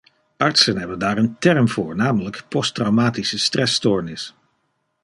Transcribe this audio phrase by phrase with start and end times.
[0.39, 4.33] Artsen hebben daar een term voor, namelijk posttraumatische stressstoornis.